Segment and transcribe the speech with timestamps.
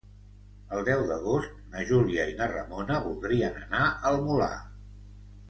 [0.77, 4.51] El deu d'agost na Júlia i na Ramona voldrien anar al Molar.